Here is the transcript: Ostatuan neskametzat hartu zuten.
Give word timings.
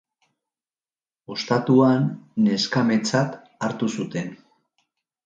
Ostatuan 1.35 2.07
neskametzat 2.45 3.37
hartu 3.67 3.91
zuten. 3.97 4.33